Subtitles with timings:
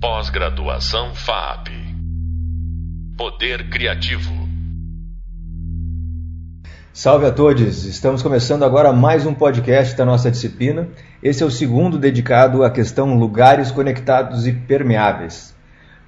[0.00, 1.70] Pós-graduação FAP.
[3.16, 4.32] Poder Criativo.
[6.92, 7.84] Salve a todos!
[7.84, 10.86] Estamos começando agora mais um podcast da nossa disciplina.
[11.20, 15.52] Esse é o segundo dedicado à questão lugares conectados e permeáveis.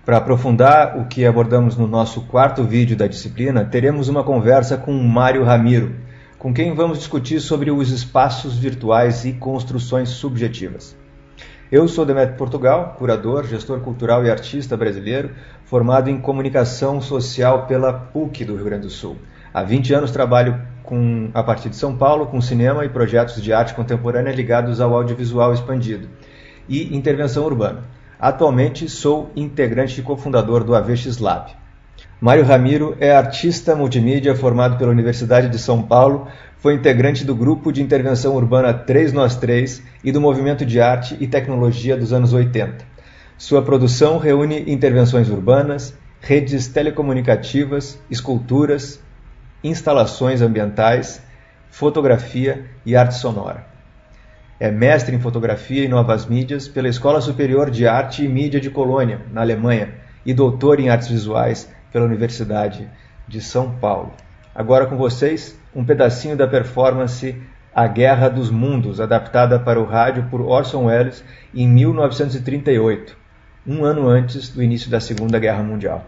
[0.07, 4.93] Para aprofundar o que abordamos no nosso quarto vídeo da disciplina, teremos uma conversa com
[4.93, 5.97] Mário Ramiro,
[6.39, 11.00] com quem vamos discutir sobre os espaços virtuais e construções subjetivas.
[11.71, 15.31] Eu sou Demetrio Portugal, curador, gestor cultural e artista brasileiro,
[15.65, 19.17] formado em comunicação social pela PUC do Rio Grande do Sul.
[19.55, 23.53] Há 20 anos trabalho com, a partir de São Paulo com cinema e projetos de
[23.53, 26.09] arte contemporânea ligados ao audiovisual expandido
[26.69, 27.85] e intervenção urbana.
[28.19, 31.53] Atualmente sou integrante e cofundador do AVX Lab.
[32.21, 37.73] Mário Ramiro é artista multimídia formado pela Universidade de São Paulo, foi integrante do grupo
[37.73, 42.35] de intervenção urbana 3 Nós 3 e do movimento de arte e tecnologia dos anos
[42.35, 42.85] 80.
[43.39, 49.01] Sua produção reúne intervenções urbanas, redes telecomunicativas, esculturas,
[49.65, 51.23] instalações ambientais,
[51.71, 53.65] fotografia e arte sonora.
[54.59, 58.69] É mestre em fotografia e novas mídias pela Escola Superior de Arte e Mídia de
[58.69, 59.95] Colônia, na Alemanha,
[60.27, 62.89] e doutor em artes visuais pela Universidade
[63.27, 64.13] de São Paulo.
[64.55, 67.41] Agora com vocês, um pedacinho da performance
[67.75, 71.25] A Guerra dos Mundos, adaptada para o rádio por Orson Welles
[71.55, 73.17] em 1938,
[73.67, 76.05] um ano antes do início da Segunda Guerra Mundial.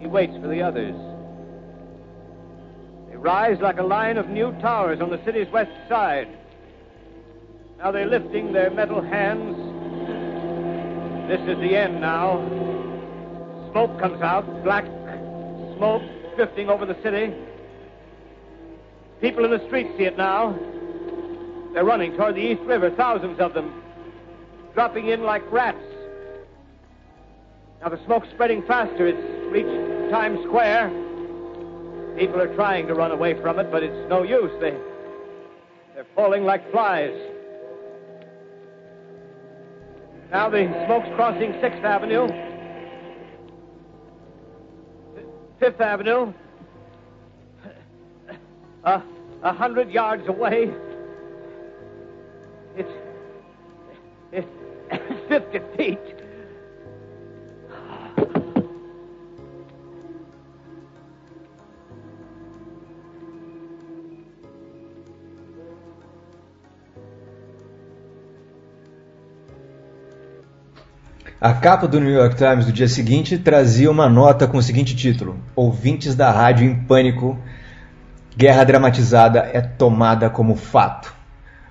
[0.00, 0.94] He waits for the others.
[3.08, 6.28] They rise like a line of new towers on the city's west side.
[7.78, 9.56] Now they're lifting their metal hands.
[11.28, 12.40] This is the end now.
[13.72, 14.84] Smoke comes out, black
[15.76, 16.02] smoke
[16.36, 17.34] drifting over the city.
[19.22, 20.58] People in the streets see it now.
[21.72, 23.82] They're running toward the East River, thousands of them,
[24.74, 25.78] dropping in like rats.
[27.80, 29.06] Now the smoke's spreading faster.
[29.06, 30.90] It's reached Times Square.
[32.18, 34.52] People are trying to run away from it, but it's no use.
[34.60, 34.76] They,
[35.94, 37.18] they're falling like flies.
[40.30, 42.28] Now the smoke's crossing 6th Avenue,
[45.62, 46.32] 5th Avenue,
[48.82, 49.00] a,
[49.44, 50.72] a hundred yards away.
[52.76, 52.90] It's,
[54.32, 54.48] it's
[55.28, 56.21] 50 feet.
[71.44, 74.94] A capa do New York Times do dia seguinte trazia uma nota com o seguinte
[74.94, 77.36] título: Ouvintes da rádio em pânico
[78.36, 81.12] Guerra dramatizada é tomada como fato.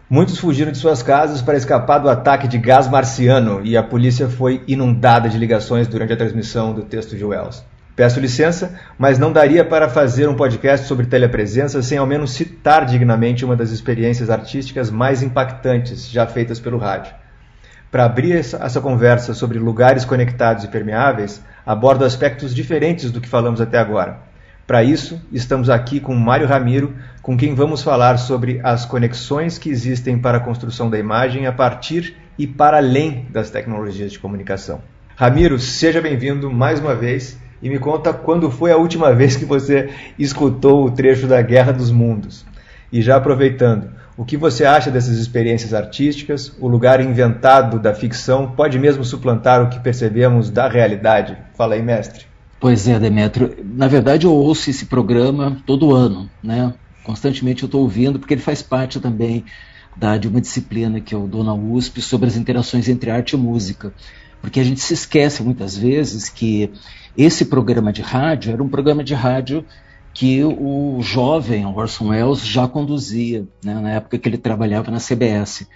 [0.09, 4.27] Muitos fugiram de suas casas para escapar do ataque de gás marciano e a polícia
[4.27, 7.63] foi inundada de ligações durante a transmissão do texto de Wells.
[7.95, 12.85] Peço licença, mas não daria para fazer um podcast sobre telepresença sem ao menos citar
[12.85, 17.20] dignamente uma das experiências artísticas mais impactantes já feitas pelo rádio.
[17.91, 23.59] Para abrir essa conversa sobre lugares conectados e permeáveis, abordo aspectos diferentes do que falamos
[23.59, 24.31] até agora
[24.71, 29.69] para isso, estamos aqui com Mário Ramiro, com quem vamos falar sobre as conexões que
[29.69, 34.81] existem para a construção da imagem a partir e para além das tecnologias de comunicação.
[35.13, 39.43] Ramiro, seja bem-vindo mais uma vez e me conta quando foi a última vez que
[39.43, 42.45] você escutou o trecho da Guerra dos Mundos.
[42.93, 46.55] E já aproveitando, o que você acha dessas experiências artísticas?
[46.59, 51.37] O lugar inventado da ficção pode mesmo suplantar o que percebemos da realidade?
[51.55, 52.25] Fala aí, mestre.
[52.59, 53.55] Pois é, Demetrio.
[53.63, 56.73] Na verdade, eu ouço esse programa todo ano, né?
[57.03, 59.43] Constantemente eu estou ouvindo, porque ele faz parte também
[59.95, 63.37] da, de uma disciplina que eu dou na USP sobre as interações entre arte e
[63.37, 63.91] música.
[64.41, 66.71] Porque a gente se esquece muitas vezes que
[67.17, 69.65] esse programa de rádio era um programa de rádio
[70.13, 75.67] que o jovem Orson Welles já conduzia, né, na época que ele trabalhava na CBS,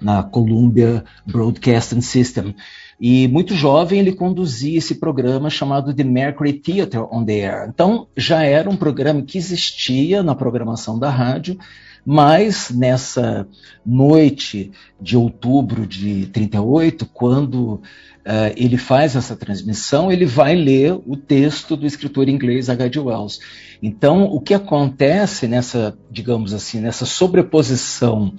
[0.00, 2.54] na Columbia Broadcasting System.
[3.00, 7.68] E muito jovem ele conduzia esse programa chamado The Mercury Theatre on the Air.
[7.68, 11.58] Então já era um programa que existia na programação da rádio,
[12.04, 13.46] mas nessa
[13.84, 14.70] noite
[15.00, 17.80] de outubro de 38, quando
[18.30, 23.00] uh, ele faz essa transmissão, ele vai ler o texto do escritor inglês H.G.
[23.00, 23.40] Wells.
[23.82, 28.34] Então, o que acontece nessa, digamos assim, nessa sobreposição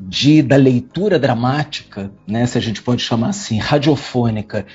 [0.00, 4.66] de, da leitura dramática, né, se a gente pode chamar assim, radiofônica,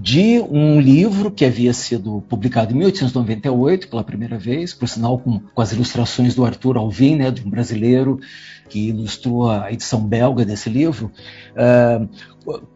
[0.00, 5.40] de um livro que havia sido publicado em 1898 pela primeira vez, por sinal com,
[5.40, 8.20] com as ilustrações do Arthur Alvim, né, de um brasileiro
[8.68, 11.10] que ilustrou a edição belga desse livro.
[11.56, 12.08] Uh,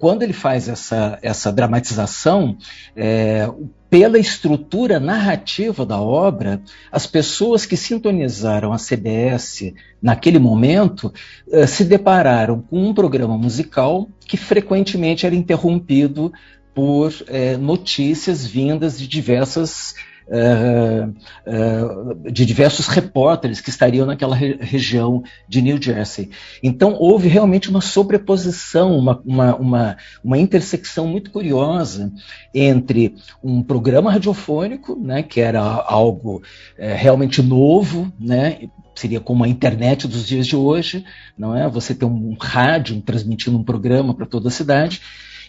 [0.01, 2.57] quando ele faz essa, essa dramatização,
[2.97, 3.49] é,
[3.89, 6.61] pela estrutura narrativa da obra,
[6.91, 9.73] as pessoas que sintonizaram a CBS
[10.03, 11.13] naquele momento
[11.47, 16.33] uh, se depararam com um programa musical que frequentemente era interrompido
[16.75, 21.13] por é, notícias vindas de diversas Uh,
[21.51, 26.31] uh, de diversos repórteres que estariam naquela re região de New Jersey.
[26.63, 32.13] Então, houve realmente uma sobreposição, uma, uma, uma, uma intersecção muito curiosa
[32.55, 36.41] entre um programa radiofônico, né, que era algo
[36.79, 41.05] é, realmente novo, né, seria como a internet dos dias de hoje,
[41.37, 41.69] não é?
[41.69, 45.01] Você ter um rádio transmitindo um programa para toda a cidade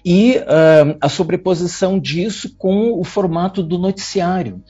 [0.03, 4.63] e uh, a sobreposição disso com o formato do noticiário,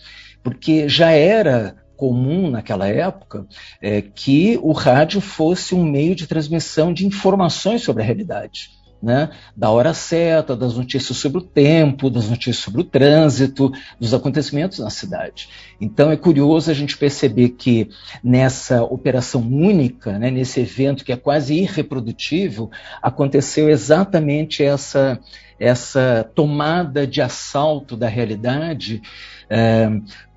[0.43, 3.45] porque já era comum naquela época
[3.81, 9.31] é, que o rádio fosse um meio de transmissão de informações sobre a realidade né,
[9.53, 13.69] da hora certa, das notícias sobre o tempo, das notícias sobre o trânsito,
[13.99, 15.49] dos acontecimentos na cidade.
[15.81, 17.89] Então é curioso a gente perceber que
[18.23, 22.71] nessa operação única, né, nesse evento que é quase irreprodutível,
[23.01, 25.19] aconteceu exatamente essa
[25.59, 29.01] essa tomada de assalto da realidade
[29.49, 29.87] é,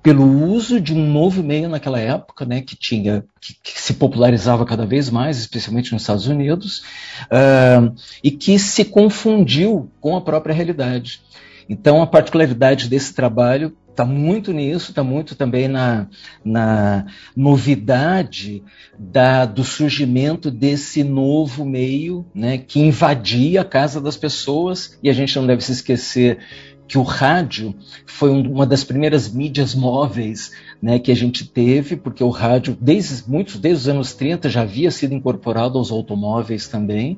[0.07, 4.65] pelo uso de um novo meio naquela época, né, que tinha que, que se popularizava
[4.65, 6.81] cada vez mais, especialmente nos Estados Unidos,
[7.23, 7.93] uh,
[8.23, 11.19] e que se confundiu com a própria realidade.
[11.67, 16.07] Então, a particularidade desse trabalho está muito nisso, está muito também na,
[16.45, 18.63] na novidade
[18.97, 25.13] da, do surgimento desse novo meio né, que invadia a casa das pessoas, e a
[25.13, 26.37] gente não deve se esquecer
[26.87, 27.75] que o rádio
[28.05, 30.51] foi uma das primeiras mídias móveis
[30.81, 34.61] né, que a gente teve, porque o rádio, desde muitos, desde os anos 30, já
[34.61, 37.17] havia sido incorporado aos automóveis também.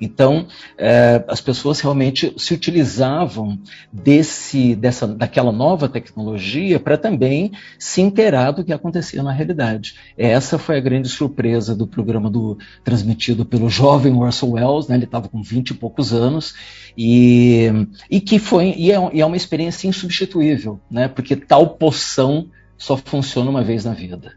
[0.00, 0.46] Então,
[0.76, 3.58] é, as pessoas realmente se utilizavam
[3.92, 9.94] desse, dessa, daquela nova tecnologia para também se inteirar do que acontecia na realidade.
[10.16, 15.04] Essa foi a grande surpresa do programa do, transmitido pelo jovem Russell Wells, né, ele
[15.04, 16.54] estava com 20 e poucos anos,
[16.96, 17.66] e,
[18.10, 22.96] e que foi e é, e é uma experiência insubstituível, né, porque tal poção só
[22.96, 24.32] funciona uma vez na vida.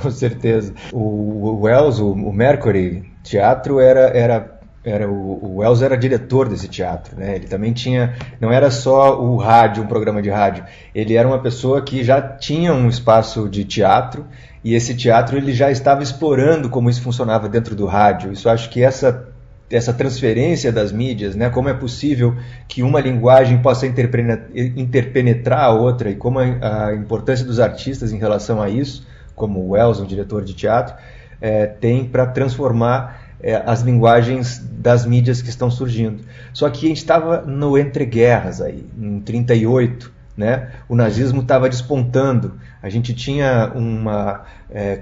[0.00, 0.74] Com certeza.
[0.92, 4.56] O, Wells, o, o Mercury Teatro era, era
[4.86, 7.34] era o, o Wells era diretor desse teatro, né?
[7.34, 10.64] Ele também tinha, não era só o rádio, um programa de rádio.
[10.94, 14.24] Ele era uma pessoa que já tinha um espaço de teatro
[14.62, 18.32] e esse teatro ele já estava explorando como isso funcionava dentro do rádio.
[18.32, 19.28] Isso acho que essa
[19.70, 21.50] essa transferência das mídias, né?
[21.50, 22.36] Como é possível
[22.68, 28.62] que uma linguagem possa interpenetrar a outra e como a, importância dos artistas em relação
[28.62, 30.94] a isso, como o Wells, um diretor de teatro,
[31.40, 36.22] é, tem para transformar é, as linguagens das mídias que estão surgindo.
[36.52, 40.70] Só que a gente estava no entreguerras aí, em 38, né?
[40.88, 42.60] O nazismo estava despontando.
[42.82, 45.00] A gente tinha uma é,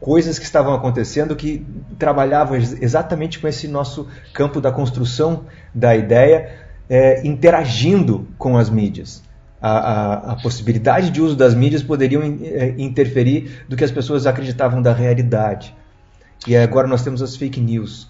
[0.00, 1.66] coisas que estavam acontecendo que
[1.98, 5.44] trabalhavam exatamente com esse nosso campo da construção
[5.74, 6.50] da ideia,
[6.88, 9.24] é, interagindo com as mídias.
[9.60, 14.26] A, a, a, possibilidade de uso das mídias poderiam é, interferir do que as pessoas
[14.26, 15.74] acreditavam da realidade.
[16.46, 18.08] E agora nós temos as fake news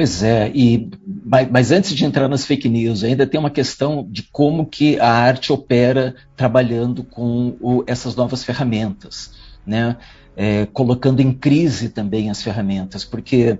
[0.00, 0.88] Pois é, e,
[1.22, 4.98] mas, mas, antes de entrar nas fake news, ainda tem uma questão de como que
[4.98, 9.34] a arte opera trabalhando com o, essas novas ferramentas,
[9.66, 9.98] né?
[10.34, 13.58] É, colocando em crise também as ferramentas, porque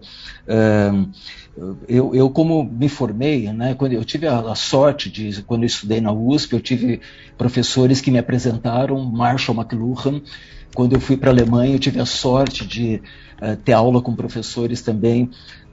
[0.48, 1.10] uh,
[1.86, 5.66] eu, eu, como me formei, né, quando eu tive a, a, sorte de, quando eu
[5.66, 7.02] estudei na USP, eu tive
[7.36, 10.22] professores que me apresentaram, Marshall McLuhan,
[10.74, 13.02] quando eu fui para a Alemanha, eu tive a sorte de
[13.42, 15.28] uh, ter aula com professores também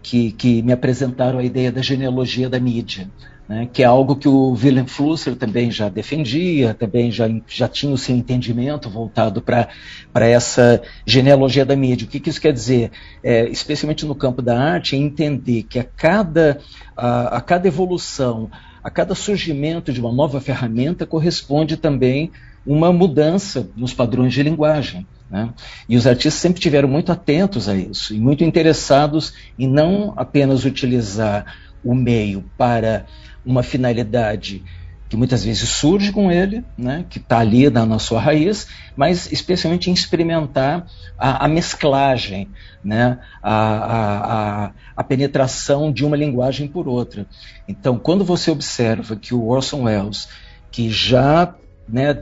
[0.07, 3.09] que, que me apresentaram a ideia da genealogia da mídia,
[3.45, 7.93] né, que é algo que o Willem Flusser também já defendia, também já, já tinha
[7.93, 9.67] o seu entendimento voltado para
[10.13, 12.07] essa genealogia da mídia.
[12.07, 12.89] O que, que isso quer dizer?
[13.21, 16.59] É, especialmente no campo da arte, é entender que a cada,
[16.95, 18.49] a, a cada evolução,
[18.81, 22.31] a cada surgimento de uma nova ferramenta corresponde também
[22.65, 25.05] uma mudança nos padrões de linguagem.
[25.29, 25.49] Né?
[25.87, 30.65] E os artistas sempre tiveram muito atentos a isso e muito interessados em não apenas
[30.65, 31.45] utilizar
[31.83, 33.05] o meio para
[33.45, 34.63] uma finalidade
[35.09, 39.31] que muitas vezes surge com ele, né, que está ali na, na, sua raiz, mas
[39.31, 40.85] especialmente em experimentar
[41.17, 42.49] a, a mesclagem,
[42.83, 47.25] né, a, a, a, penetração de uma linguagem por outra.
[47.67, 50.27] Então, quando você observa que o Orson Welles,
[50.69, 51.55] que já
[51.87, 52.13] né,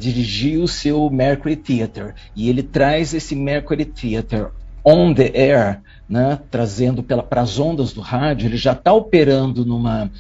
[0.62, 4.48] o seu Mercury Theatre, e ele traz esse Mercury Theatre
[4.84, 10.12] on the air, né, trazendo para as ondas do rádio, ele já está operando numa,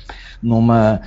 [0.41, 1.01] numa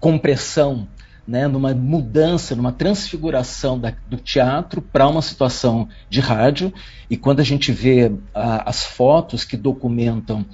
[0.00, 0.88] compressão
[1.26, 6.72] né, numa mudança, numa transfiguração da, do teatro para uma situação de rádio.
[7.08, 10.44] E quando a gente vê a, as fotos que documentam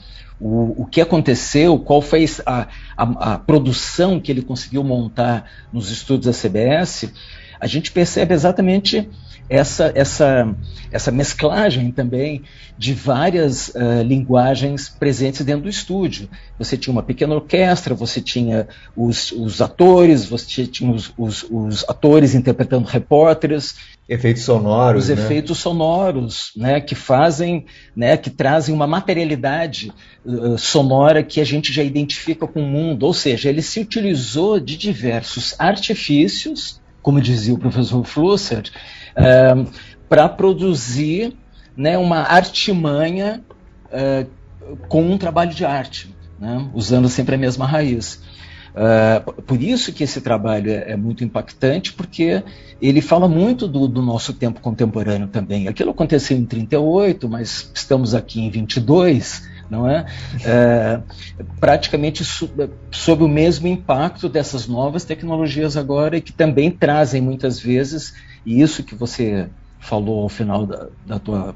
[0.40, 5.90] o, o que aconteceu, qual foi a, a, a produção que ele conseguiu montar nos
[5.90, 7.12] estúdios da CBS,
[7.60, 9.08] a gente percebe exatamente
[9.48, 10.54] essa, essa,
[10.90, 12.42] essa mesclagem também
[12.76, 16.28] de várias uh, linguagens presentes dentro do estúdio.
[16.58, 21.84] Você tinha uma pequena orquestra, você tinha os, os atores, você tinha os, os, os,
[21.88, 23.76] atores interpretando repórteres.
[24.08, 25.04] Efeitos sonoros.
[25.04, 25.22] Os né?
[25.22, 29.92] efeitos sonoros, né, que fazem, né, que trazem uma materialidade
[30.24, 33.04] uh, sonora que a gente já identifica com o mundo.
[33.04, 38.64] Ou seja, ele se utilizou de diversos artifícios, como dizia o professor Flusser,
[39.16, 39.66] uh,
[40.10, 41.32] para produzir
[41.74, 43.42] né, uma artimanha
[43.86, 48.20] uh, com um trabalho de arte, né, usando sempre a mesma raiz.
[48.74, 52.42] Uh, por isso que esse trabalho é, é, muito impactante, porque
[52.78, 55.66] ele fala muito do, do, nosso tempo contemporâneo também.
[55.66, 60.06] Aquilo aconteceu em 38, mas estamos aqui em 22, não é?
[60.44, 61.00] é
[61.60, 62.50] praticamente so,
[62.90, 68.60] sob o mesmo impacto dessas novas tecnologias agora e que também trazem muitas vezes e
[68.60, 69.48] isso que você
[69.78, 71.54] falou ao final da, da tua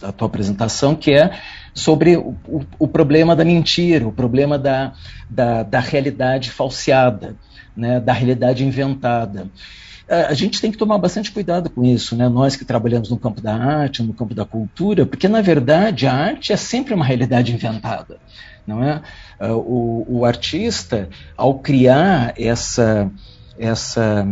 [0.00, 1.38] da tua apresentação, que é
[1.72, 4.92] sobre o, o, o, problema da mentira, o problema da,
[5.30, 7.36] da, da realidade falseada,
[7.74, 9.46] né, da realidade inventada.
[10.08, 12.28] A gente tem que tomar bastante cuidado com isso, né?
[12.28, 16.12] nós que trabalhamos no campo da arte, no campo da cultura, porque na verdade a
[16.12, 18.18] arte é sempre uma realidade inventada.
[18.66, 19.00] Não é?
[19.40, 23.10] O, o artista, ao criar essa,
[23.58, 24.26] essa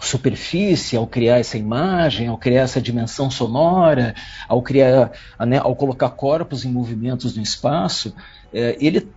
[0.00, 4.14] superfície, ao criar essa imagem, ao criar essa dimensão sonora,
[4.48, 5.12] ao criar,
[5.46, 8.14] né, ao colocar corpos em movimentos no espaço,
[8.52, 9.08] é, ele,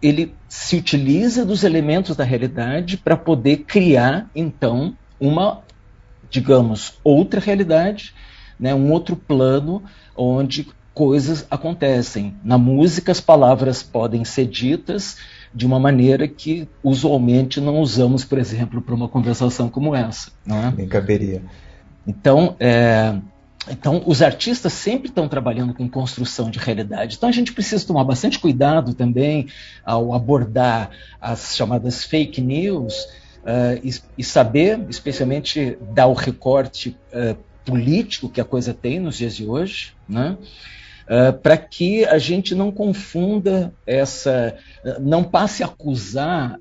[0.00, 5.60] ele se utiliza dos elementos da realidade para poder criar, então, uma,
[6.28, 8.12] digamos, outra realidade,
[8.58, 9.84] né, um outro plano
[10.16, 12.34] onde coisas acontecem.
[12.42, 15.16] Na música, as palavras podem ser ditas
[15.54, 20.32] de uma maneira que usualmente não usamos, por exemplo, para uma conversação como essa.
[20.44, 20.74] Não é?
[20.76, 21.42] Nem caberia.
[22.06, 23.14] Então, é,
[23.70, 27.16] então, os artistas sempre estão trabalhando com construção de realidade.
[27.16, 29.46] Então, a gente precisa tomar bastante cuidado também
[29.84, 33.06] ao abordar as chamadas fake news
[33.42, 39.16] uh, e, e, saber, especialmente, dar o recorte uh, político que a coisa tem nos
[39.16, 40.36] dias de hoje, né?
[41.06, 44.56] uh, para que a gente não confunda essa,
[45.00, 46.58] não passe a acusar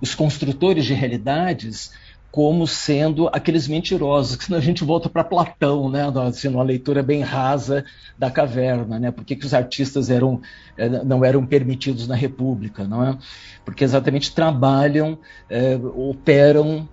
[0.00, 1.92] os construtores de realidades
[2.30, 7.02] como sendo aqueles mentirosos, que senão a gente volta para Platão, né, assim, uma leitura
[7.02, 7.84] bem rasa
[8.16, 10.40] da caverna, né, por que, os artistas eram,
[10.76, 13.18] eh, não eram permitidos na República, não é?
[13.64, 15.18] Porque exatamente trabalham,
[15.48, 16.88] eh, operam,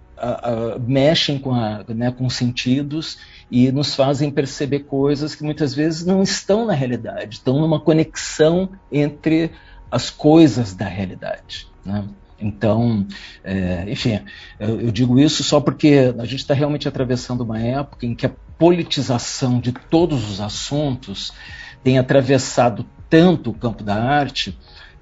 [0.87, 3.19] mexem com, a, né, com sentidos
[3.51, 8.71] e nos fazem perceber coisas que muitas vezes não estão na realidade, estão numa conexão
[8.91, 9.51] entre
[9.91, 11.67] as coisas da realidade.
[11.85, 12.03] Né?
[12.39, 13.05] Então,
[13.43, 14.19] é, enfim,
[14.59, 18.25] eu, eu, digo isso só porque a gente está realmente atravessando uma época em que
[18.27, 21.33] a politização de todos os assuntos
[21.83, 24.57] tem atravessado tanto o campo da arte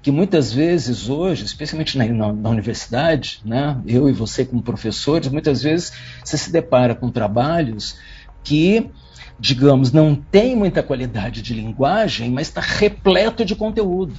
[0.06, 5.28] que muitas vezes hoje, especialmente na, na, na, universidade, né, eu e você como professores,
[5.28, 7.98] muitas vezes você se depara com trabalhos
[8.44, 8.88] que,
[9.36, 14.14] digamos, não tem muita qualidade de linguagem, mas está repleto de conteúdo.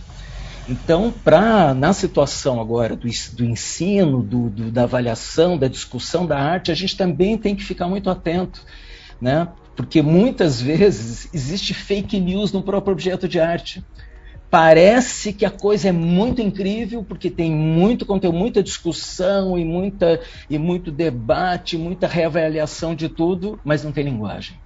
[0.70, 6.38] Então, para na situação agora do, do ensino, do, do, da avaliação, da discussão da
[6.38, 8.62] arte, a gente também tem que ficar muito atento,
[9.22, 9.48] né?
[9.78, 13.82] Porque muitas vezes existe fake news no próprio objeto de arte.
[14.50, 20.22] Parece que a coisa é muito incrível porque tem muito conteúdo, muita discussão e muita
[20.50, 24.58] e muito debate, muita reavaliação de tudo, mas não tem linguagem.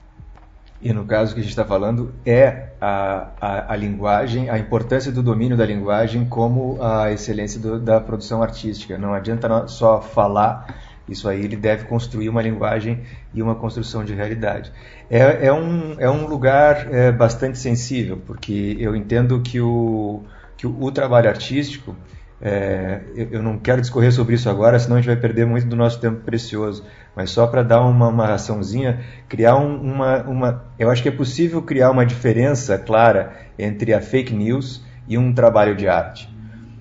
[0.82, 5.12] E no caso que a gente está falando é a, a, a, linguagem, a importância
[5.12, 8.98] do domínio da linguagem como a excelência do, da produção artística.
[8.98, 10.66] Não adianta só falar
[11.12, 13.02] isso aí ele deve construir uma linguagem
[13.34, 14.72] e uma construção de realidade.
[15.10, 20.24] É, é um, é um lugar é, bastante sensível, porque eu entendo que o,
[20.56, 21.96] que o, o trabalho artístico
[22.42, 25.76] é, eu não quero discorrer sobre isso agora, senão a gente vai perder muito do
[25.76, 26.84] nosso tempo precioso.
[27.16, 30.66] Mas só para dar uma, uma açãozinha, criar um, uma, uma.
[30.80, 35.34] Eu acho que é possível criar uma diferença clara entre a fake news e um
[35.34, 36.30] trabalho de arte.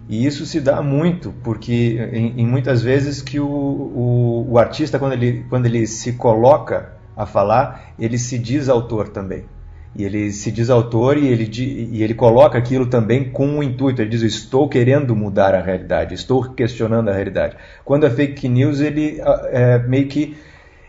[0.09, 4.99] E isso se dá muito, porque em, em muitas vezes que o, o, o, artista,
[4.99, 9.45] quando ele, quando ele se coloca a falar, ele se diz autor também.
[9.95, 11.51] E ele se diz autor e ele,
[11.91, 14.01] e ele coloca aquilo também com um intuito.
[14.01, 17.57] Ele diz: Estou querendo mudar a realidade, estou questionando a realidade.
[17.85, 19.21] Quando é fake news, ele
[19.51, 20.37] é, meio que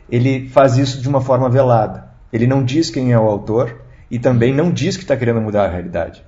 [0.10, 2.12] ele faz isso de uma forma velada.
[2.32, 5.66] Ele não diz quem é o autor e também não diz que está querendo mudar
[5.66, 6.24] a realidade.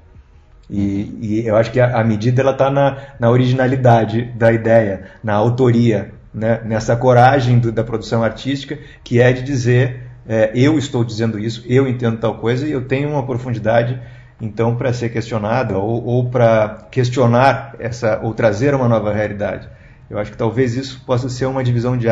[0.70, 5.08] E, e, eu acho que a, a medida ela está na, na, originalidade da ideia,
[5.22, 6.62] na autoria, né?
[6.64, 11.64] nessa coragem do, da produção artística, que é de dizer é, eu estou dizendo isso,
[11.68, 14.00] eu entendo tal coisa e eu tenho uma profundidade
[14.42, 19.70] então para ser questionada ou, ou para questionar essa ou trazer uma nova realidade.
[20.10, 22.08] Eu acho que talvez isso possa ser uma divisão de,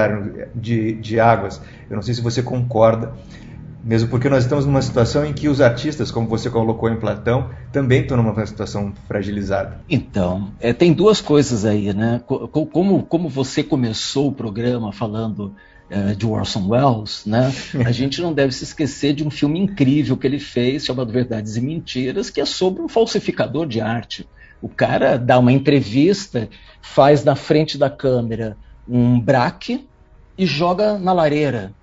[0.55, 1.61] de, de águas.
[1.89, 3.13] Eu não sei se você concorda,
[3.83, 7.49] mesmo porque nós estamos numa situação em que os artistas, como você colocou em Platão,
[7.71, 9.81] também estão numa situação fragilizada.
[9.89, 12.21] Então, é, tem duas coisas aí, né?
[12.25, 15.53] Como, como você começou o programa falando
[15.91, 17.51] uh, de Orson Welles, né?
[17.85, 21.57] A gente não deve se esquecer de um filme incrível que ele fez, chamado Verdades
[21.57, 24.27] e Mentiras, que é sobre um falsificador de arte.
[24.61, 26.49] O cara dá uma entrevista,
[26.81, 28.55] faz na frente da câmera
[28.87, 29.87] um braque
[30.37, 31.73] e joga na lareira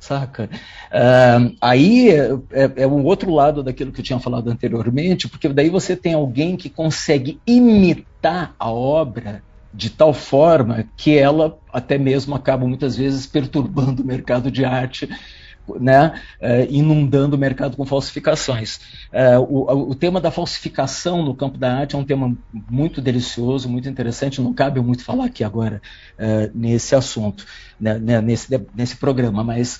[0.00, 0.48] saca?
[0.90, 5.48] Uh, aí é, é, é, um outro lado daquilo que eu tinha falado anteriormente, porque
[5.48, 11.96] daí você tem alguém que consegue imitar a obra de tal forma que ela até
[11.96, 15.08] mesmo acaba muitas vezes perturbando o mercado de arte,
[15.78, 18.80] né, uh, inundando o mercado com falsificações.
[19.12, 22.36] Uh, o, o, tema da falsificação no campo da arte é um tema
[22.68, 25.80] muito delicioso, muito interessante, não cabe muito falar aqui agora
[26.18, 27.46] uh, nesse assunto,
[27.78, 29.78] né, né, nesse, nesse programa, mas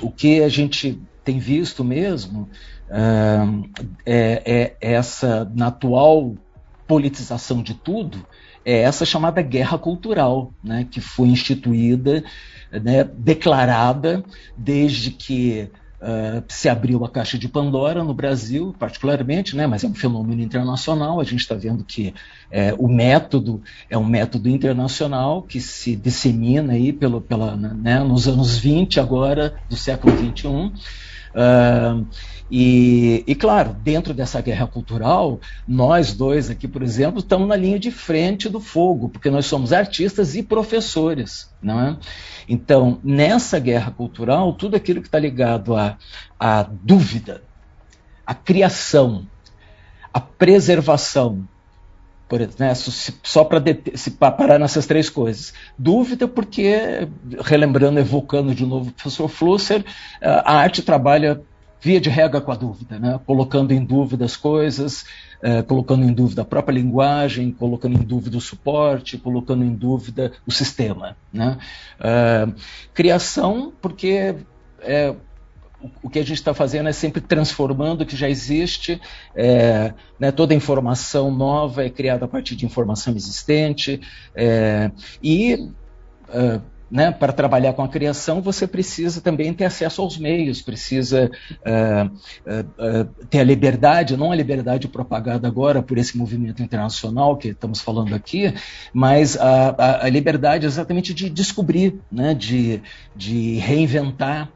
[0.00, 2.48] o que a gente tem visto mesmo
[4.04, 6.36] é, é essa, na atual
[6.86, 8.26] politização de tudo,
[8.64, 12.24] é essa chamada guerra cultural, né, que foi instituída,
[12.72, 14.24] né, declarada
[14.56, 19.86] desde que uh, se abriu a caixa de Pandora no Brasil, particularmente, né, mas é
[19.86, 21.20] um fenômeno internacional.
[21.20, 22.12] A gente está vendo que
[22.50, 28.26] é, o método é um método internacional que se dissemina aí pelo, pela, né, nos
[28.26, 30.72] anos 20 agora do século 21.
[31.36, 32.06] Uh,
[32.50, 37.78] e, e, claro, dentro dessa guerra cultural, nós dois aqui, por exemplo, estamos na linha
[37.78, 41.52] de frente do fogo, porque nós somos artistas e professores.
[41.60, 41.96] Não é?
[42.48, 45.98] Então, nessa guerra cultural, tudo aquilo que está ligado à,
[46.38, 47.42] à dúvida,
[48.24, 49.26] à criação,
[50.14, 51.46] à preservação,
[52.28, 55.54] por, né, só para parar nessas três coisas.
[55.78, 57.08] Dúvida, porque,
[57.44, 59.84] relembrando, evocando de novo o professor Flusser,
[60.20, 61.40] a arte trabalha
[61.80, 63.20] via de regra com a dúvida, né?
[63.24, 65.04] colocando em dúvida as coisas,
[65.40, 70.32] eh, colocando em dúvida a própria linguagem, colocando em dúvida o suporte, colocando em dúvida
[70.44, 71.16] o sistema.
[71.32, 71.58] Né?
[72.00, 72.54] Uh,
[72.92, 74.34] criação, porque
[74.80, 75.14] é,
[76.02, 79.00] o que a gente está fazendo é sempre transformando o que já existe,
[79.34, 84.00] é, né, toda informação nova é criada a partir de informação existente,
[84.34, 84.90] é,
[85.22, 85.54] e
[86.28, 86.60] uh,
[86.90, 92.06] né, para trabalhar com a criação, você precisa também ter acesso aos meios, precisa uh,
[92.06, 97.48] uh, uh, ter a liberdade, não a liberdade propagada agora por esse movimento internacional que
[97.48, 98.54] estamos falando aqui,
[98.92, 102.80] mas a, a, a liberdade exatamente de descobrir, né, de,
[103.14, 104.48] de reinventar,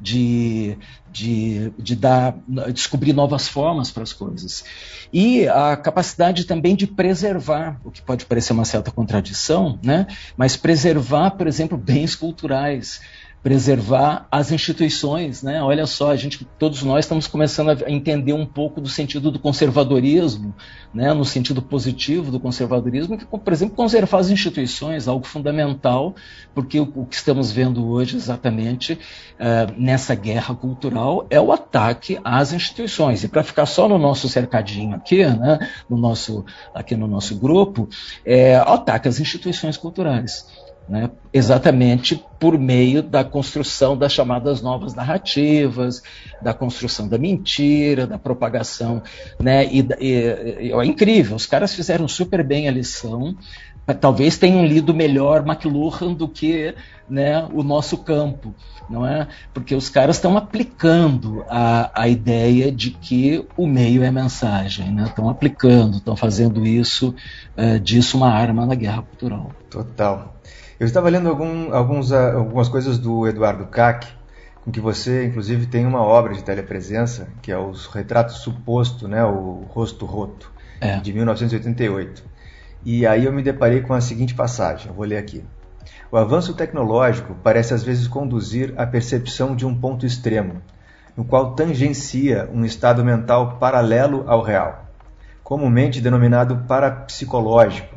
[0.00, 0.78] de,
[1.12, 2.34] de, de dar,
[2.72, 4.64] descobrir novas formas para as coisas.
[5.12, 10.06] E a capacidade também de preservar, o que pode parecer uma certa contradição, né?
[10.36, 13.00] mas preservar, por exemplo, bens culturais
[13.42, 15.62] preservar as instituições, né?
[15.62, 19.38] Olha só, a gente, todos nós estamos começando a entender um pouco do sentido do
[19.38, 20.54] conservadorismo,
[20.92, 21.14] né?
[21.14, 26.14] No sentido positivo do conservadorismo, que, por exemplo, conservar as instituições, algo fundamental,
[26.54, 32.20] porque o, o que estamos vendo hoje, exatamente uh, nessa guerra cultural, é o ataque
[32.22, 33.24] às instituições.
[33.24, 35.70] E para ficar só no nosso cercadinho aqui, né?
[35.88, 37.88] No nosso, aqui no nosso grupo,
[38.22, 40.44] é o ataque às instituições culturais
[40.88, 46.02] né, exatamente por meio da construção das chamadas novas narrativas,
[46.42, 49.02] da construção da mentira, da propagação,
[49.38, 53.36] né, e, e, e é incrível, os caras fizeram super bem a lição,
[54.00, 56.74] talvez tenham lido melhor McLuhan do que
[57.10, 58.54] né, o nosso campo,
[58.88, 59.26] não é?
[59.52, 65.04] Porque os caras estão aplicando a, a ideia de que o meio é mensagem, né?
[65.04, 67.14] Estão aplicando, estão fazendo isso,
[67.56, 69.50] uh, disso uma arma na guerra cultural.
[69.68, 70.36] Total.
[70.78, 74.06] Eu estava lendo algum, alguns, ah, algumas coisas do Eduardo Kac,
[74.64, 79.24] com que você, inclusive, tem uma obra de telepresença, que é o Retrato Suposto, né,
[79.24, 80.98] o Rosto Roto, é.
[80.98, 82.22] de 1988.
[82.84, 85.44] E aí eu me deparei com a seguinte passagem, eu vou ler aqui.
[86.12, 90.60] O avanço tecnológico parece às vezes conduzir à percepção de um ponto extremo,
[91.16, 94.86] no qual tangencia um estado mental paralelo ao real,
[95.44, 97.94] comumente denominado parapsicológico.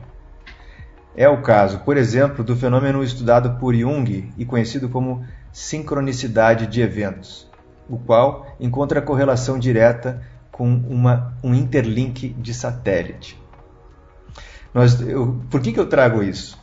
[1.15, 6.81] É o caso, por exemplo, do fenômeno estudado por Jung e conhecido como sincronicidade de
[6.81, 7.49] eventos,
[7.89, 10.21] o qual encontra correlação direta
[10.51, 13.41] com uma, um interlink de satélite.
[14.71, 16.62] Nós, eu, por que, que eu trago isso?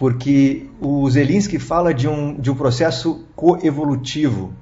[0.00, 4.54] Porque o Zelinski fala de um, de um processo coevolutivo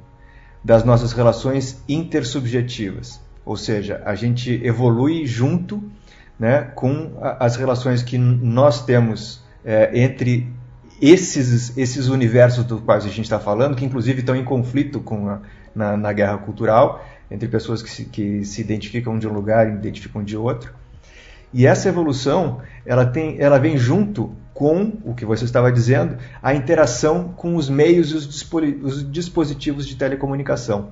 [0.64, 5.80] das nossas relações intersubjetivas, ou seja, a gente evolui junto
[6.36, 10.48] né, com as relações que nós temos é, entre
[11.00, 15.28] esses, esses universos dos quais a gente está falando, que inclusive estão em conflito com
[15.28, 15.40] a,
[15.72, 19.74] na, na guerra cultural, entre pessoas que se, que se identificam de um lugar e
[19.74, 20.74] identificam de outro.
[21.54, 26.52] E essa evolução, ela, tem, ela vem junto com o que você estava dizendo, a
[26.52, 30.88] interação com os meios e os dispositivos de telecomunicação.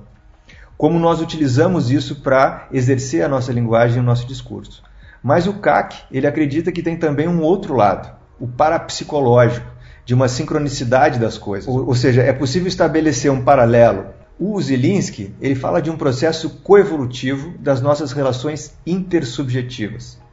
[0.77, 4.81] Como nós utilizamos isso para exercer a nossa linguagem e o nosso discurso.
[5.21, 9.67] Mas o CAC, ele acredita que tem também um outro lado, o parapsicológico,
[10.05, 11.67] de uma sincronicidade das coisas.
[11.67, 14.05] Ou, ou seja, é possível estabelecer um paralelo.
[14.39, 20.25] O Zielinski, ele fala de um processo coevolutivo das nossas relações intersubjetivas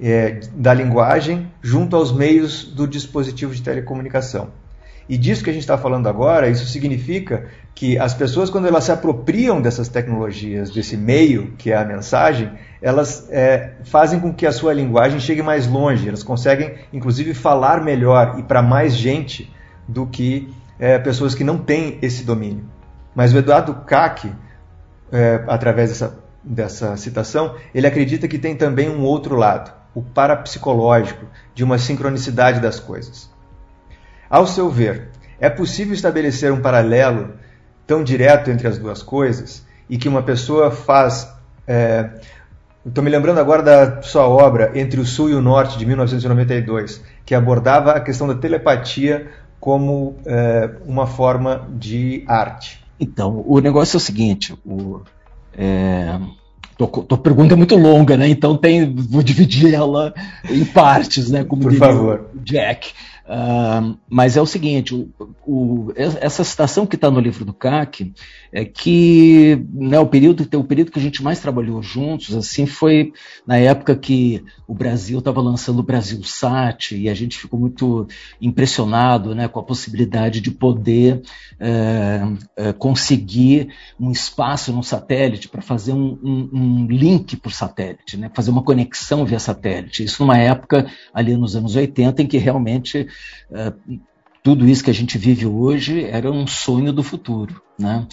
[0.00, 4.48] é, da linguagem junto aos meios do dispositivo de telecomunicação.
[5.08, 8.84] E disso que a gente está falando agora, isso significa que as pessoas, quando elas
[8.84, 14.46] se apropriam dessas tecnologias, desse meio que é a mensagem, elas é, fazem com que
[14.46, 19.50] a sua linguagem chegue mais longe, elas conseguem, inclusive, falar melhor e para mais gente
[19.86, 22.64] do que é, pessoas que não têm esse domínio.
[23.14, 24.30] Mas o Eduardo Kac,
[25.10, 31.26] é, através dessa, dessa citação, ele acredita que tem também um outro lado o parapsicológico
[31.54, 33.28] de uma sincronicidade das coisas.
[34.30, 35.08] Ao seu ver,
[35.40, 37.34] é possível estabelecer um paralelo
[37.86, 41.28] tão direto entre as duas coisas e que uma pessoa faz.
[41.66, 42.10] É,
[42.86, 47.02] Estou me lembrando agora da sua obra Entre o Sul e o Norte, de 1992,
[47.26, 49.30] que abordava a questão da telepatia
[49.60, 52.82] como é, uma forma de arte.
[52.98, 55.02] Então, o negócio é o seguinte: o,
[55.52, 56.18] é,
[56.78, 58.28] Tua, pergunta é muito longa, né?
[58.28, 60.14] Então tem, vou dividir ela
[60.48, 61.42] em partes, né?
[61.42, 62.30] Como Por favor.
[62.36, 62.92] Jack.
[63.28, 65.10] Uh, mas é o seguinte, o,
[65.46, 68.14] o, essa citação que está no livro do CAC
[68.50, 73.12] é que né, o, período, o período que a gente mais trabalhou juntos assim foi
[73.46, 78.08] na época que o Brasil estava lançando o Brasil Sat e a gente ficou muito
[78.40, 81.20] impressionado né, com a possibilidade de poder
[81.60, 82.20] é,
[82.56, 83.68] é, conseguir
[84.00, 88.62] um espaço no satélite para fazer um, um, um link por satélite, né, fazer uma
[88.62, 90.02] conexão via satélite.
[90.02, 93.06] Isso numa época ali nos anos 80 em que realmente
[93.52, 93.72] é,
[94.42, 97.60] tudo isso que a gente vive hoje era um sonho do futuro.
[97.78, 98.06] Né?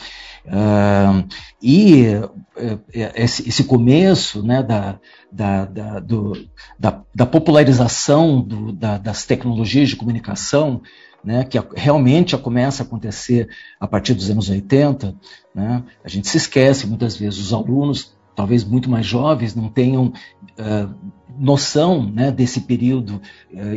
[0.45, 1.27] Uh,
[1.61, 4.99] e uh, esse, esse, começo né, da,
[5.31, 6.33] da, da, do,
[6.77, 10.81] da, da popularização do, das tecnologias de comunicação,
[11.23, 15.15] né, que realmente começa a acontecer a partir dos anos 80,
[15.55, 20.07] né, a gente se esquece muitas vezes, os alunos, talvez muito mais jovens, não tenham
[20.07, 20.93] uh,
[21.37, 23.21] noção né, desse período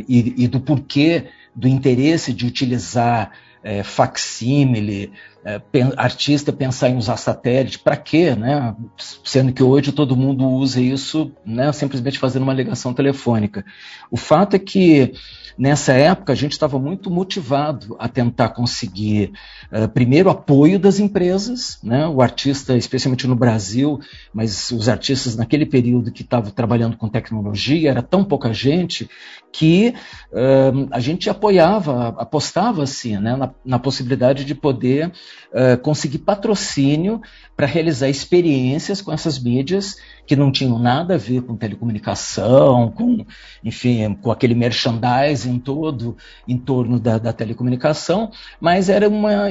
[0.07, 3.31] e, e do porquê do interesse de utilizar
[3.63, 5.11] é, facsímile,
[5.43, 8.35] é, pen, artista pensar em usar satélite, para quê?
[8.35, 8.75] Né?
[9.23, 13.65] Sendo que hoje todo mundo usa isso né, simplesmente fazendo uma ligação telefônica.
[14.11, 15.13] O fato é que
[15.59, 19.33] nessa época a gente estava muito motivado a tentar conseguir,
[19.71, 22.07] uh, primeiro, apoio das empresas, né?
[22.07, 23.99] o artista, especialmente no Brasil,
[24.33, 29.09] mas os artistas naquele período que estavam trabalhando com tecnologia, era tão pouca gente
[29.51, 29.93] que
[30.31, 33.35] uh, a gente apoiava, apostava assim, né?
[33.35, 37.21] na, na possibilidade de poder uh, conseguir patrocínio
[37.55, 43.25] para realizar experiências com essas mídias que não tinham nada a ver com telecomunicação, com,
[43.63, 46.15] enfim, com aquele merchandising todo
[46.47, 49.49] em torno da, da telecomunicação, mas eram uma,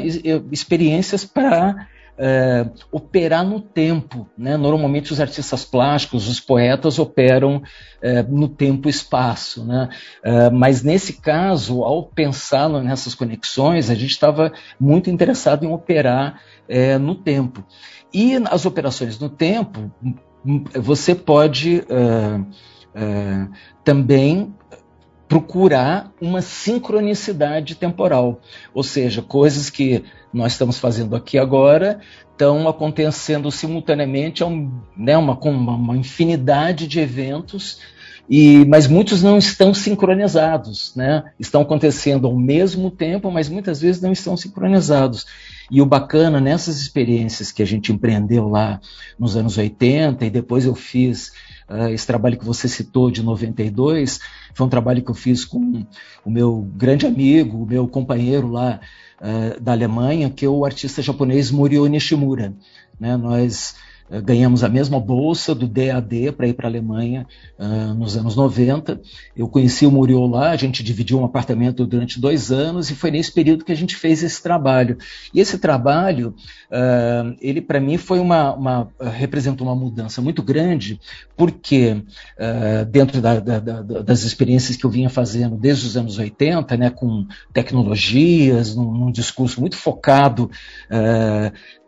[0.51, 4.29] experiências para é, operar no tempo.
[4.37, 4.57] Né?
[4.57, 7.63] Normalmente os artistas plásticos, os poetas operam
[8.03, 9.65] é, no tempo e espaço.
[9.65, 9.89] Né?
[10.23, 16.41] É, mas nesse caso, ao pensar nessas conexões, a gente estava muito interessado em operar
[16.69, 17.65] é, no tempo.
[18.13, 19.91] E as operações no tempo,
[20.75, 22.41] você pode é,
[22.95, 23.47] é,
[23.85, 24.55] também
[25.29, 28.41] procurar uma sincronicidade temporal,
[28.73, 32.01] ou seja, coisas que nós estamos fazendo aqui agora
[32.33, 34.43] estão acontecendo simultaneamente
[34.97, 37.79] né, uma, uma infinidade de eventos
[38.31, 41.25] e, mas muitos não estão sincronizados, né?
[41.41, 45.27] Estão acontecendo ao mesmo tempo, mas muitas vezes não estão sincronizados.
[45.71, 48.81] E o bacana nessas experiências que a gente empreendeu lá
[49.19, 51.33] nos anos 80 e depois eu fiz
[51.69, 54.21] uh, esse trabalho que você citou de 92,
[54.55, 55.85] foi um trabalho que eu fiz com
[56.25, 58.81] o meu grande amigo, o meu companheiro lá
[59.21, 62.55] uh, da Alemanha, que é o artista japonês Morio Nishimura.
[62.99, 63.17] Né?
[63.17, 63.77] Nós
[64.11, 67.27] eh, ganhamos a mesma bolsa do DAD para ir para a Alemanha
[67.59, 69.01] uh, nos anos 90.
[69.37, 73.11] Eu conheci o Muriel lá, a gente dividiu um apartamento durante dois anos e foi
[73.11, 74.97] nesse período que a gente fez esse trabalho.
[75.33, 76.35] E esse trabalho,
[76.71, 81.01] uh, ele para mim foi uma, uma representou uma mudança muito grande,
[81.37, 82.03] porque
[82.91, 86.91] dentro da, da, da, das experiências que eu vinha fazendo desde os anos 80, né,
[86.91, 90.51] com tecnologias, num, num discurso muito focado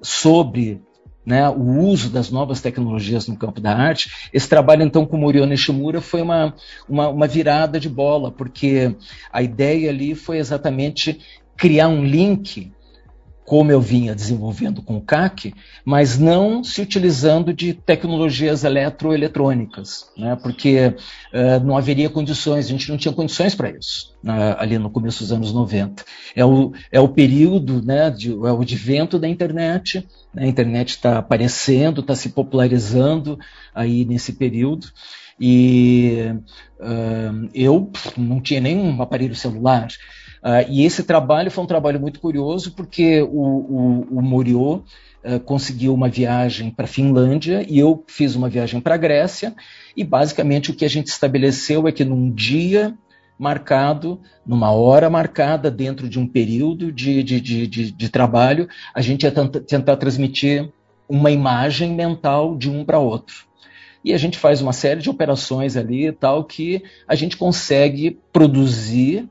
[0.02, 0.80] sobre
[1.30, 4.10] né, o uso das novas tecnologias no campo da arte.
[4.32, 6.52] Esse trabalho, então, com Moriyo Nishimura foi uma,
[6.88, 8.96] uma, uma virada de bola, porque
[9.32, 11.20] a ideia ali foi exatamente
[11.56, 12.72] criar um link
[13.44, 15.52] como eu vinha desenvolvendo com o CAC,
[15.84, 20.36] mas não se utilizando de tecnologias eletroeletrônicas, né?
[20.40, 20.94] porque
[21.34, 25.20] uh, não haveria condições, a gente não tinha condições para isso uh, ali no começo
[25.20, 26.04] dos anos 90.
[26.36, 30.44] É o, é o período, né, de, é o advento da internet, né?
[30.44, 33.38] a internet está aparecendo, está se popularizando
[33.74, 34.86] aí nesse período,
[35.40, 36.34] e
[36.78, 39.88] uh, eu não tinha nenhum aparelho celular,
[40.42, 45.92] Uh, e esse trabalho foi um trabalho muito curioso, porque o, o, o uh, conseguiu
[45.92, 49.54] uma viagem para a Finlândia e eu fiz uma viagem para a Grécia,
[49.94, 52.96] e basicamente o que a gente estabeleceu é que num dia
[53.38, 59.00] marcado, numa hora marcada, dentro de um período de, de, de, de, de trabalho, a
[59.00, 60.70] gente ia tentar transmitir
[61.08, 63.46] uma imagem mental de um para outro.
[64.04, 68.18] E a gente faz uma série de operações ali e tal que a gente consegue
[68.32, 69.28] produzir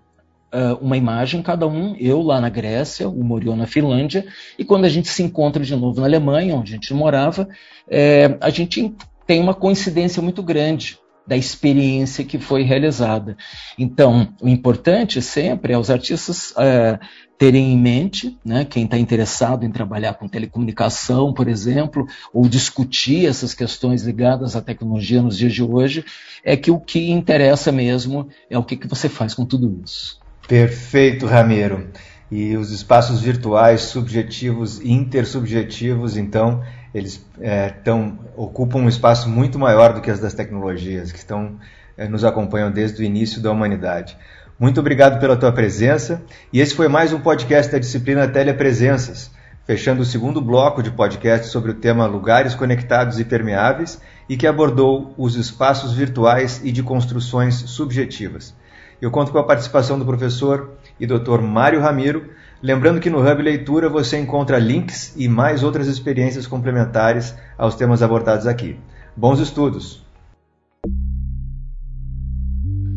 [0.54, 4.26] uh, uma imagem, cada um, eu lá na Grécia, o Morion na Finlândia,
[4.58, 7.48] e quando a gente se encontra de novo na Alemanha, onde a gente morava,
[7.88, 8.94] é, a gente
[9.26, 13.38] tem uma coincidência muito grande da experiência que foi realizada.
[13.78, 17.00] Então, o importante sempre é os artistas uh,
[17.38, 23.28] terem em mente, né, quem está interessado em trabalhar com telecomunicação, por exemplo, ou discutir
[23.28, 26.04] essas questões ligadas à tecnologia nos dias de hoje,
[26.44, 30.20] é que o que interessa mesmo é o que, que você faz com tudo isso.
[30.50, 31.90] Perfeito, Ramiro.
[32.32, 39.60] E os espaços virtuais, subjetivos e intersubjetivos, então, eles é, tão, ocupam um espaço muito
[39.60, 41.60] maior do que as das tecnologias, que estão,
[41.96, 44.18] é, nos acompanham desde o início da humanidade.
[44.60, 46.20] Muito obrigado pela tua presença.
[46.52, 49.30] E esse foi mais um podcast da disciplina Telepresenças,
[49.68, 54.48] fechando o segundo bloco de podcast sobre o tema Lugares Conectados e Permeáveis e que
[54.48, 58.56] abordou os espaços virtuais e de construções subjetivas.
[59.02, 62.30] Eu conto com a participação do professor e doutor Mário Ramiro.
[62.62, 68.04] Lembrando que no Hub Leitura você encontra links e mais outras experiências complementares aos temas
[68.04, 68.78] abordados aqui.
[69.16, 70.04] Bons estudos!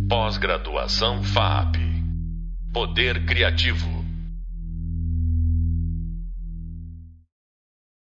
[0.09, 1.77] Pós-graduação FAP
[2.73, 4.02] Poder Criativo